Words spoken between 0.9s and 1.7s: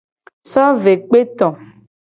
kpe to.